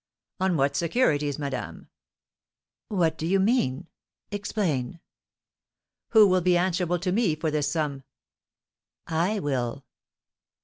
[0.39, 1.87] "On what securities, madame?"
[2.87, 3.85] "What do you mean?
[4.31, 4.99] Explain!"
[6.09, 8.03] "Who will be answerable to me for this sum?"
[9.05, 9.85] "I will."